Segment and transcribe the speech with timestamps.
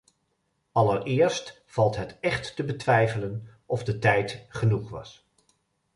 [0.71, 5.25] Allereerst valt het echt te betwijfelen of de tijd genoeg was.